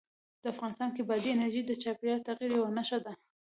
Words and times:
افغانستان 0.53 0.89
کې 0.95 1.01
بادي 1.09 1.29
انرژي 1.33 1.61
د 1.65 1.71
چاپېریال 1.83 2.19
د 2.21 2.25
تغیر 2.27 2.51
یوه 2.57 2.69
نښه 2.77 2.99
ده. 3.05 3.13